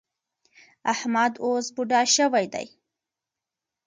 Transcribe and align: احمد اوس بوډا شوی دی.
احمد 0.93 1.33
اوس 1.43 1.65
بوډا 1.75 2.01
شوی 2.15 2.45
دی. 2.53 2.67